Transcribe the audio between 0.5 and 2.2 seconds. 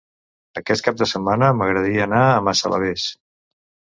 Aquest cap de setmana m'agradaria